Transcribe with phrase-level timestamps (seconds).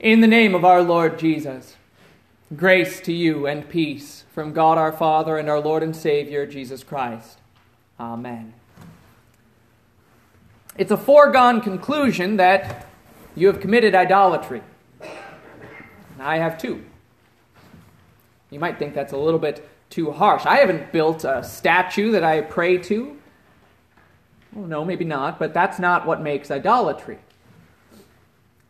[0.00, 1.76] In the name of our Lord Jesus,
[2.56, 6.82] grace to you and peace from God our Father and our Lord and Savior, Jesus
[6.82, 7.38] Christ.
[7.98, 8.54] Amen.
[10.78, 12.86] It's a foregone conclusion that
[13.36, 14.62] you have committed idolatry.
[16.18, 16.82] I have too.
[18.48, 20.46] You might think that's a little bit too harsh.
[20.46, 23.18] I haven't built a statue that I pray to.
[24.54, 27.18] Well, no, maybe not, but that's not what makes idolatry.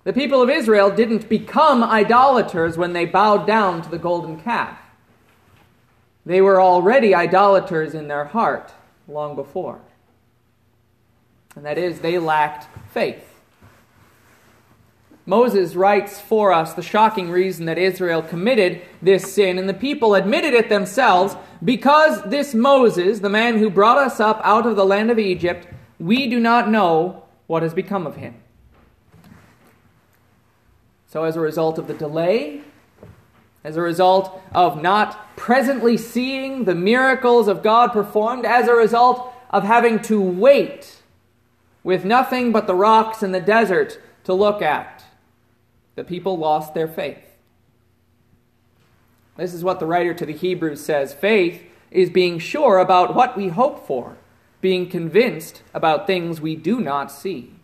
[0.04, 4.78] The people of Israel didn't become idolaters when they bowed down to the golden calf.
[6.24, 8.72] They were already idolaters in their heart
[9.06, 9.80] long before.
[11.54, 13.26] And that is, they lacked faith.
[15.26, 20.14] Moses writes for us the shocking reason that Israel committed this sin, and the people
[20.14, 24.84] admitted it themselves because this Moses, the man who brought us up out of the
[24.84, 28.34] land of Egypt, we do not know what has become of him.
[31.10, 32.60] So, as a result of the delay,
[33.64, 39.34] as a result of not presently seeing the miracles of God performed, as a result
[39.50, 41.02] of having to wait
[41.82, 45.02] with nothing but the rocks in the desert to look at,
[45.96, 47.24] the people lost their faith.
[49.36, 53.36] This is what the writer to the Hebrews says faith is being sure about what
[53.36, 54.16] we hope for,
[54.60, 57.54] being convinced about things we do not see.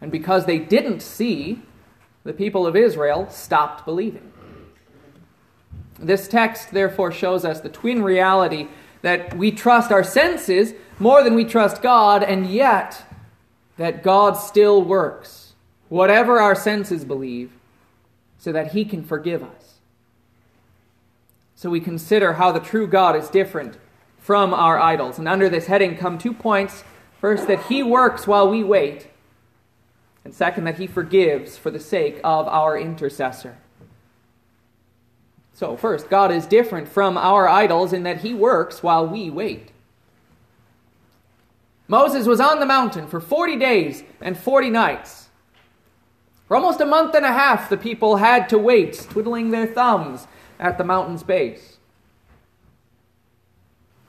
[0.00, 1.60] And because they didn't see,
[2.24, 4.32] the people of Israel stopped believing.
[5.98, 8.68] This text, therefore, shows us the twin reality
[9.02, 13.04] that we trust our senses more than we trust God, and yet
[13.76, 15.54] that God still works,
[15.88, 17.52] whatever our senses believe,
[18.38, 19.80] so that He can forgive us.
[21.54, 23.76] So we consider how the true God is different
[24.18, 25.18] from our idols.
[25.18, 26.84] And under this heading come two points.
[27.20, 29.08] First, that He works while we wait.
[30.24, 33.58] And second, that He forgives for the sake of our intercessor.
[35.54, 39.72] So, first, God is different from our idols in that He works while we wait.
[41.88, 45.28] Moses was on the mountain for 40 days and 40 nights.
[46.46, 50.26] For almost a month and a half, the people had to wait, twiddling their thumbs
[50.58, 51.78] at the mountain's base.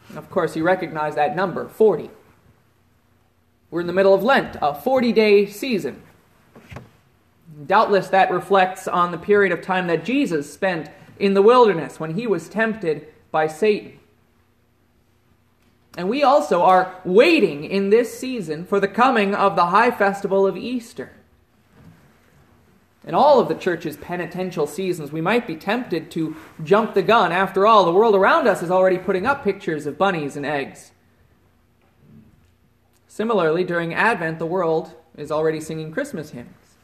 [0.10, 2.10] And of course, you recognize that number 40.
[3.72, 6.04] We're in the middle of Lent, a 40 day season.
[7.66, 12.16] Doubtless that reflects on the period of time that Jesus spent in the wilderness when
[12.16, 13.98] he was tempted by Satan.
[15.98, 20.46] And we also are waiting in this season for the coming of the high festival
[20.46, 21.14] of Easter.
[23.06, 27.32] In all of the church's penitential seasons, we might be tempted to jump the gun.
[27.32, 30.92] After all, the world around us is already putting up pictures of bunnies and eggs.
[33.12, 36.78] Similarly, during Advent, the world is already singing Christmas hymns.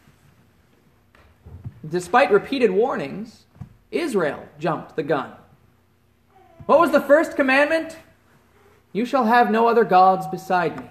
[1.90, 3.46] Despite repeated warnings,
[3.92, 5.32] Israel jumped the gun.
[6.66, 7.96] What was the first commandment?
[8.92, 10.90] You shall have no other gods beside me.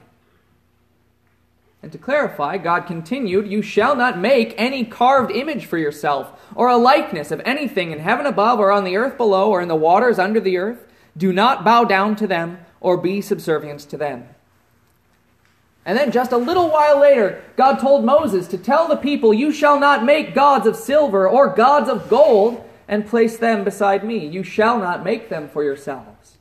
[1.82, 6.70] And to clarify, God continued, You shall not make any carved image for yourself, or
[6.70, 9.76] a likeness of anything in heaven above, or on the earth below, or in the
[9.76, 10.90] waters under the earth.
[11.14, 14.30] Do not bow down to them, or be subservient to them.
[15.86, 19.52] And then just a little while later, God told Moses to tell the people, You
[19.52, 24.26] shall not make gods of silver or gods of gold and place them beside me.
[24.26, 26.38] You shall not make them for yourselves.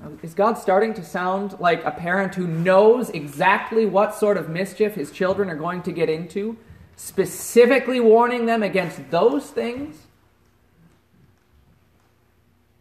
[0.00, 4.48] Um, is God starting to sound like a parent who knows exactly what sort of
[4.48, 6.56] mischief his children are going to get into,
[6.94, 10.06] specifically warning them against those things?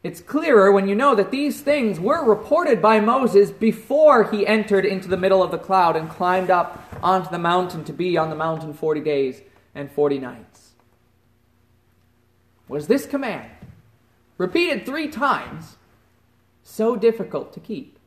[0.07, 4.85] It's clearer when you know that these things were reported by Moses before he entered
[4.85, 8.29] into the middle of the cloud and climbed up onto the mountain to be on
[8.29, 9.41] the mountain 40 days
[9.75, 10.71] and 40 nights.
[12.69, 13.51] Was this command,
[14.37, 15.75] repeated three times,
[16.63, 17.99] so difficult to keep?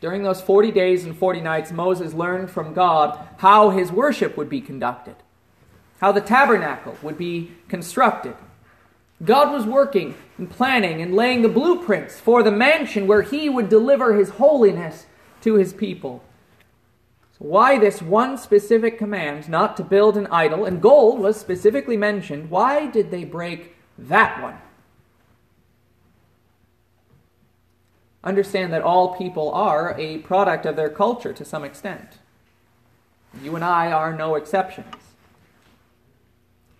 [0.00, 4.48] During those 40 days and 40 nights, Moses learned from God how his worship would
[4.48, 5.16] be conducted,
[6.00, 8.34] how the tabernacle would be constructed
[9.22, 13.68] God was working and planning and laying the blueprints for the mansion where he would
[13.68, 15.06] deliver his holiness
[15.42, 16.24] to his people.
[17.32, 21.98] So why this one specific command not to build an idol, and gold was specifically
[21.98, 24.56] mentioned, why did they break that one?
[28.24, 32.18] Understand that all people are a product of their culture to some extent.
[33.42, 34.94] You and I are no exceptions.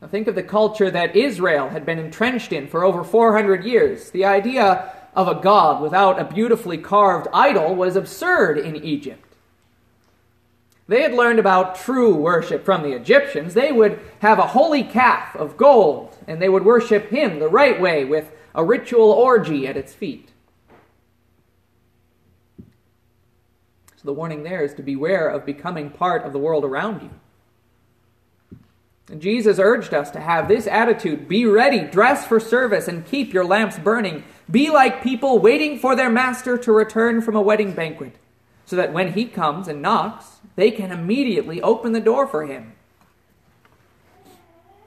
[0.01, 4.11] Now think of the culture that Israel had been entrenched in for over 400 years.
[4.11, 9.31] The idea of a god without a beautifully carved idol was absurd in Egypt.
[10.89, 13.55] They had learned about true worship from the Egyptians.
[13.55, 17.81] They would have a holy calf of gold, and they would worship him the right
[17.81, 20.31] way with a ritual orgy at its feet.
[22.59, 27.11] So the warning there is to beware of becoming part of the world around you.
[29.19, 33.45] Jesus urged us to have this attitude be ready, dress for service, and keep your
[33.45, 34.23] lamps burning.
[34.51, 38.15] Be like people waiting for their master to return from a wedding banquet,
[38.67, 42.73] so that when he comes and knocks, they can immediately open the door for him.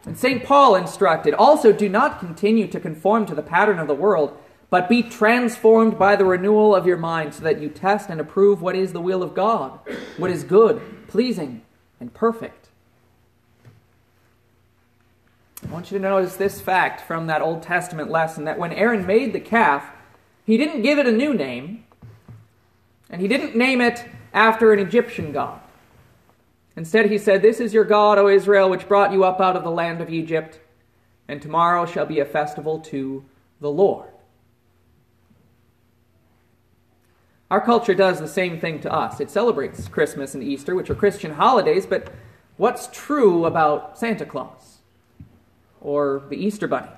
[0.05, 0.43] And St.
[0.43, 4.37] Paul instructed also do not continue to conform to the pattern of the world,
[4.69, 8.61] but be transformed by the renewal of your mind, so that you test and approve
[8.61, 9.79] what is the will of God,
[10.17, 11.61] what is good, pleasing,
[11.99, 12.69] and perfect.
[15.73, 19.07] I want you to notice this fact from that Old Testament lesson that when Aaron
[19.07, 19.89] made the calf,
[20.45, 21.83] he didn't give it a new name,
[23.09, 24.05] and he didn't name it
[24.35, 25.59] after an Egyptian god.
[26.75, 29.63] Instead, he said, This is your God, O Israel, which brought you up out of
[29.63, 30.59] the land of Egypt,
[31.27, 33.25] and tomorrow shall be a festival to
[33.59, 34.11] the Lord.
[37.49, 39.19] Our culture does the same thing to us.
[39.19, 42.13] It celebrates Christmas and Easter, which are Christian holidays, but
[42.57, 44.82] what's true about Santa Claus?
[45.83, 46.89] Or the Easter Bunny.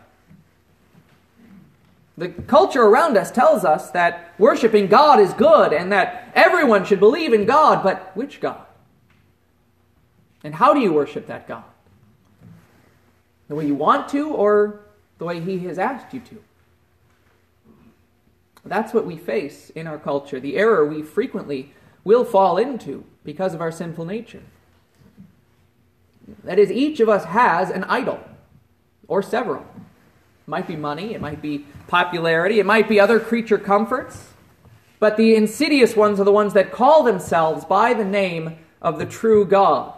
[2.18, 7.02] The culture around us tells us that worshiping God is good and that everyone should
[7.02, 8.62] believe in God, but which God?
[10.44, 11.66] And how do you worship that God?
[13.50, 14.80] The way you want to or
[15.18, 16.42] the way He has asked you to?
[18.64, 21.74] That's what we face in our culture, the error we frequently
[22.04, 24.42] will fall into because of our sinful nature.
[26.44, 28.20] That is, each of us has an idol
[29.08, 29.62] or several.
[29.62, 34.30] It might be money, it might be popularity, it might be other creature comforts.
[35.00, 39.06] But the insidious ones are the ones that call themselves by the name of the
[39.06, 39.94] true God.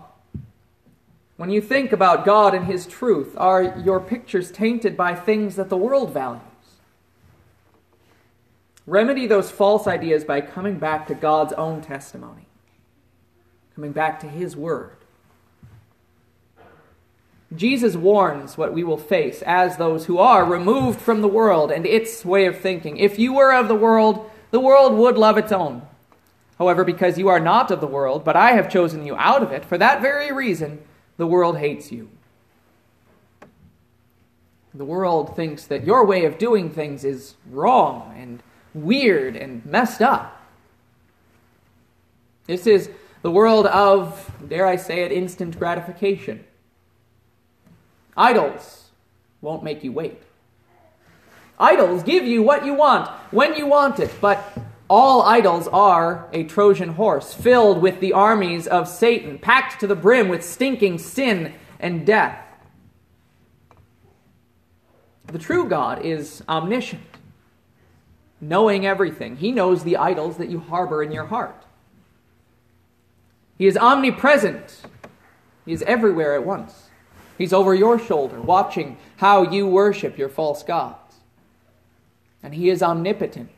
[1.37, 5.69] When you think about God and His truth, are your pictures tainted by things that
[5.69, 6.41] the world values?
[8.87, 12.47] Remedy those false ideas by coming back to God's own testimony,
[13.75, 14.97] coming back to His Word.
[17.55, 21.85] Jesus warns what we will face as those who are removed from the world and
[21.85, 22.97] its way of thinking.
[22.97, 25.81] If you were of the world, the world would love its own.
[26.57, 29.51] However, because you are not of the world, but I have chosen you out of
[29.51, 30.81] it, for that very reason,
[31.15, 32.09] the world hates you.
[34.73, 38.43] The world thinks that your way of doing things is wrong and
[38.73, 40.41] weird and messed up.
[42.45, 42.89] This is
[43.21, 46.43] the world of, dare I say it, instant gratification.
[48.17, 48.89] Idols
[49.41, 50.21] won't make you wait.
[51.59, 54.57] Idols give you what you want when you want it, but
[54.89, 59.95] all idols are a Trojan horse filled with the armies of Satan, packed to the
[59.95, 62.39] brim with stinking sin and death.
[65.27, 67.03] The true God is omniscient,
[68.39, 69.35] knowing everything.
[69.35, 71.65] He knows the idols that you harbor in your heart.
[73.57, 74.83] He is omnipresent,
[75.65, 76.86] He is everywhere at once.
[77.37, 81.15] He's over your shoulder, watching how you worship your false gods.
[82.41, 83.49] And He is omnipotent,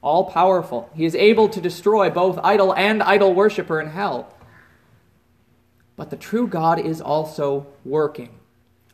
[0.00, 0.90] all powerful.
[0.94, 4.34] He is able to destroy both idol and idol worshiper in hell.
[5.96, 8.30] But the true God is also working.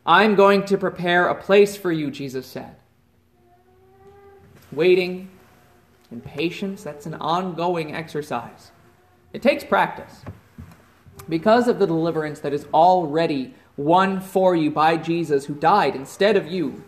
[0.05, 2.75] I'm going to prepare a place for you, Jesus said.
[4.71, 5.29] Waiting
[6.11, 8.71] and patience, that's an ongoing exercise.
[9.33, 10.21] It takes practice.
[11.27, 16.37] Because of the deliverance that is already won for you by Jesus, who died instead
[16.37, 16.83] of you.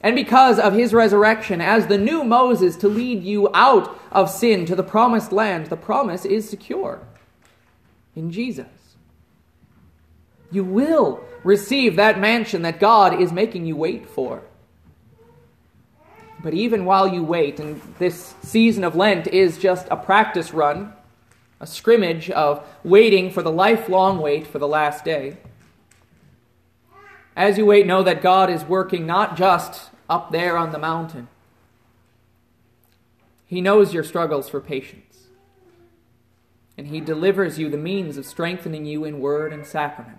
[0.00, 4.64] And because of his resurrection as the new Moses to lead you out of sin
[4.66, 7.00] to the promised land, the promise is secure
[8.14, 8.66] in Jesus.
[10.50, 14.42] You will receive that mansion that God is making you wait for.
[16.42, 20.92] But even while you wait, and this season of Lent is just a practice run,
[21.60, 25.36] a scrimmage of waiting for the lifelong wait for the last day,
[27.38, 31.28] as you wait, know that God is working not just up there on the mountain.
[33.46, 35.28] He knows your struggles for patience.
[36.76, 40.18] And He delivers you the means of strengthening you in word and sacrament.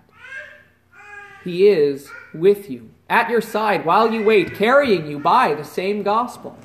[1.44, 6.02] He is with you, at your side while you wait, carrying you by the same
[6.02, 6.56] gospel.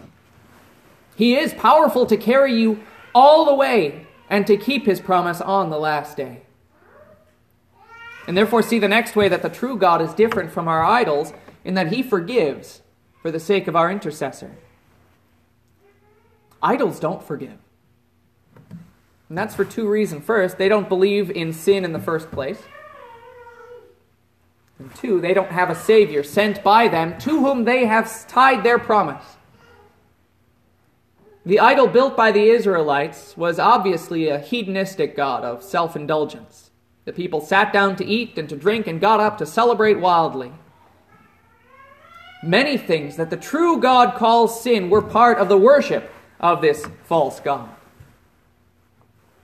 [1.18, 2.82] He is powerful to carry you
[3.14, 6.45] all the way and to keep His promise on the last day
[8.28, 11.34] and therefore see the next way that the true God is different from our idols
[11.64, 12.82] in that he forgives
[13.22, 14.56] for the sake of our intercessor.
[16.62, 17.58] Idols don't forgive.
[19.30, 20.24] And that's for two reasons.
[20.24, 22.62] First, they don't believe in sin in the first place.
[24.78, 28.64] And two, they don't have a Savior sent by them to whom they have tied
[28.64, 29.24] their promise.
[31.46, 36.65] The idol built by the Israelites was obviously a hedonistic god of self indulgence.
[37.06, 40.52] The people sat down to eat and to drink and got up to celebrate wildly.
[42.44, 46.86] Many things that the true God calls sin were part of the worship of this
[47.04, 47.70] false God.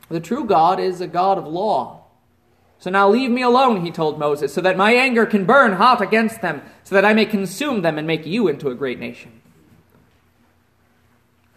[0.09, 2.03] The true God is a God of law.
[2.79, 6.01] So now leave me alone, he told Moses, so that my anger can burn hot
[6.01, 9.39] against them, so that I may consume them and make you into a great nation.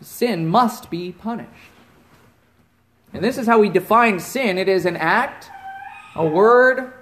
[0.02, 1.48] Sin must be punished.
[3.14, 5.50] And this is how we define sin it is an act,
[6.14, 6.92] a word,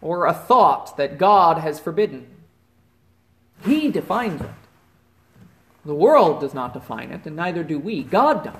[0.00, 2.26] or a thought that God has forbidden.
[3.64, 4.50] He defines it.
[5.84, 8.02] The world does not define it, and neither do we.
[8.02, 8.56] God does.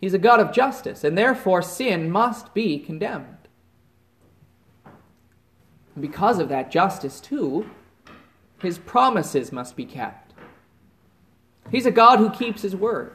[0.00, 3.36] He's a God of justice, and therefore sin must be condemned.
[5.98, 7.68] Because of that justice, too,
[8.62, 10.32] his promises must be kept.
[11.70, 13.12] He's a God who keeps his word.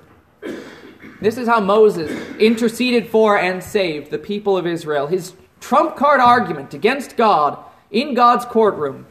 [1.26, 5.08] This is how Moses interceded for and saved the people of Israel.
[5.08, 7.58] His trump card argument against God
[7.90, 9.08] in God's courtroom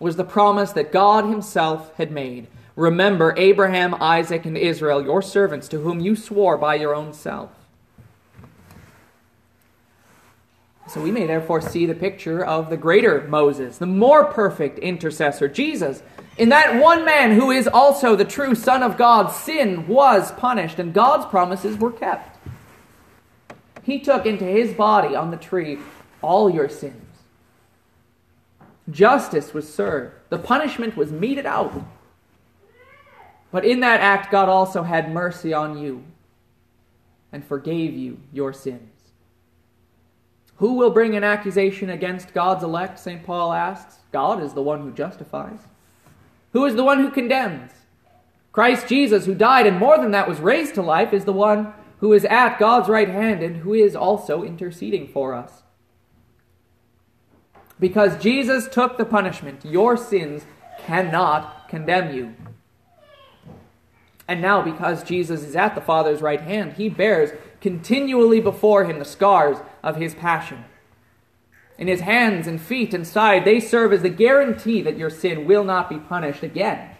[0.00, 2.48] was the promise that God himself had made.
[2.74, 7.52] Remember Abraham, Isaac, and Israel, your servants, to whom you swore by your own self.
[10.88, 15.46] So we may therefore see the picture of the greater Moses, the more perfect intercessor,
[15.46, 16.02] Jesus.
[16.36, 20.78] In that one man who is also the true Son of God, sin was punished
[20.78, 22.38] and God's promises were kept.
[23.82, 25.78] He took into his body on the tree
[26.22, 27.00] all your sins.
[28.90, 31.72] Justice was served, the punishment was meted out.
[33.52, 36.02] But in that act, God also had mercy on you
[37.30, 38.90] and forgave you your sins.
[40.56, 42.98] Who will bring an accusation against God's elect?
[42.98, 43.24] St.
[43.24, 43.98] Paul asks.
[44.12, 45.60] God is the one who justifies.
[46.54, 47.72] Who is the one who condemns?
[48.52, 51.74] Christ Jesus, who died and more than that was raised to life, is the one
[51.98, 55.64] who is at God's right hand and who is also interceding for us.
[57.80, 60.44] Because Jesus took the punishment, your sins
[60.78, 62.36] cannot condemn you.
[64.28, 67.30] And now, because Jesus is at the Father's right hand, he bears
[67.60, 70.64] continually before him the scars of his passion.
[71.76, 75.44] In his hands and feet and side, they serve as the guarantee that your sin
[75.44, 76.90] will not be punished again.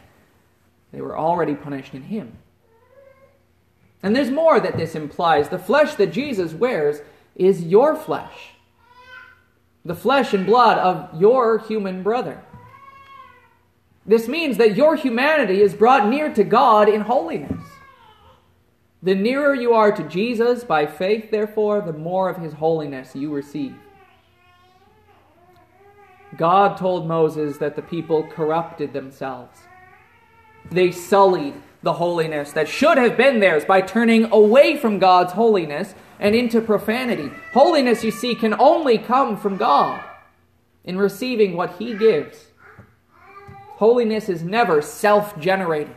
[0.93, 2.39] They were already punished in him.
[4.03, 5.49] And there's more that this implies.
[5.49, 7.01] The flesh that Jesus wears
[7.37, 8.51] is your flesh,
[9.85, 12.43] the flesh and blood of your human brother.
[14.07, 17.65] This means that your humanity is brought near to God in holiness.
[19.03, 23.33] The nearer you are to Jesus by faith, therefore, the more of his holiness you
[23.33, 23.75] receive.
[26.37, 29.59] God told Moses that the people corrupted themselves.
[30.71, 35.95] They sullied the holiness that should have been theirs by turning away from God's holiness
[36.19, 37.31] and into profanity.
[37.53, 40.03] Holiness, you see, can only come from God
[40.85, 42.47] in receiving what He gives.
[43.77, 45.97] Holiness is never self generated.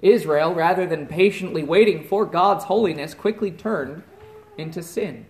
[0.00, 4.02] Israel, rather than patiently waiting for God's holiness, quickly turned
[4.58, 5.26] into sin.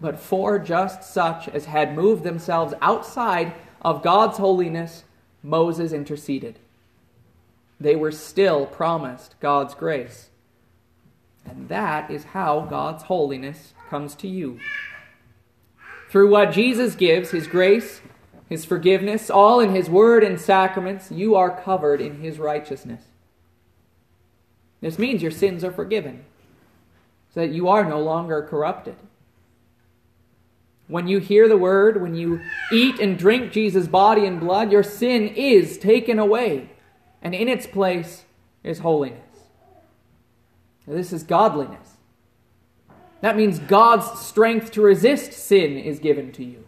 [0.00, 5.04] But for just such as had moved themselves outside of God's holiness,
[5.42, 6.58] Moses interceded.
[7.80, 10.30] They were still promised God's grace.
[11.44, 14.58] And that is how God's holiness comes to you.
[16.10, 18.00] Through what Jesus gives, his grace,
[18.48, 23.02] his forgiveness, all in his word and sacraments, you are covered in his righteousness.
[24.80, 26.24] This means your sins are forgiven,
[27.34, 28.96] so that you are no longer corrupted.
[30.88, 32.40] When you hear the word, when you
[32.72, 36.70] eat and drink Jesus' body and blood, your sin is taken away,
[37.20, 38.24] and in its place
[38.62, 39.20] is holiness.
[40.86, 41.96] This is godliness.
[43.20, 46.64] That means God's strength to resist sin is given to you.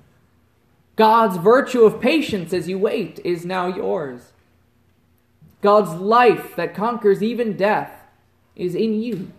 [0.96, 4.32] God's virtue of patience as you wait is now yours.
[5.60, 7.92] God's life that conquers even death
[8.56, 9.30] is in you.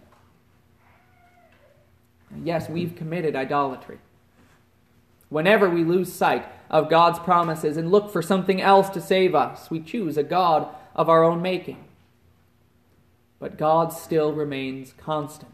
[2.43, 3.99] Yes, we've committed idolatry.
[5.29, 9.69] Whenever we lose sight of God's promises and look for something else to save us,
[9.69, 11.83] we choose a God of our own making.
[13.39, 15.51] But God still remains constant.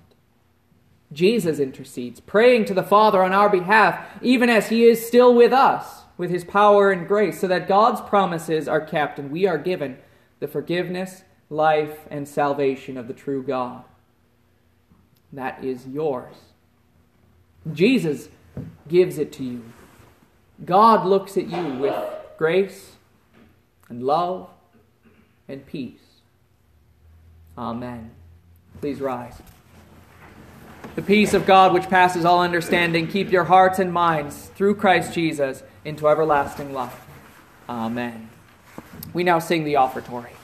[1.13, 5.53] Jesus intercedes, praying to the Father on our behalf, even as he is still with
[5.53, 9.57] us, with his power and grace, so that God's promises are kept and we are
[9.57, 9.97] given
[10.39, 13.83] the forgiveness, life, and salvation of the true God.
[15.31, 16.35] that is yours.
[17.73, 18.29] Jesus
[18.87, 19.63] gives it to you.
[20.63, 21.95] God looks at you with
[22.37, 22.93] grace
[23.89, 24.49] and love
[25.47, 25.99] and peace.
[27.57, 28.11] Amen.
[28.79, 29.41] Please rise.
[30.95, 35.13] The peace of God, which passes all understanding, keep your hearts and minds through Christ
[35.13, 37.05] Jesus into everlasting life.
[37.67, 38.29] Amen.
[39.13, 40.34] We now sing the offertory.